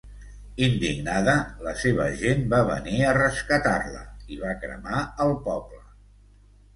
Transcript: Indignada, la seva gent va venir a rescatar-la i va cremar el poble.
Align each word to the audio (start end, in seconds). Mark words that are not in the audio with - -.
Indignada, 0.67 1.33
la 1.65 1.73
seva 1.81 2.07
gent 2.21 2.41
va 2.53 2.61
venir 2.69 3.01
a 3.09 3.11
rescatar-la 3.17 4.01
i 4.37 4.39
va 4.45 4.55
cremar 4.65 5.03
el 5.27 5.35
poble. 5.49 5.83